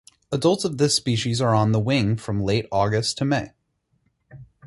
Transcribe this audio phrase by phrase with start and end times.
[0.31, 3.51] Adults of this species are on the wing from late August to May.